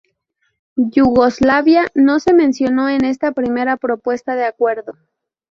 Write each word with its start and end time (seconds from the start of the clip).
Yugoslavia 0.77 1.85
no 1.93 2.19
se 2.19 2.33
mencionó 2.33 2.89
en 2.89 3.05
esta 3.05 3.33
primera 3.33 3.77
propuesta 3.77 4.35
de 4.35 4.45
acuerdo. 4.45 4.95